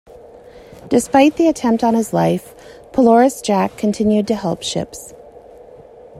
[0.89, 2.55] Despite the attempt on his life,
[2.91, 5.13] Pelorus Jack continued to help ships.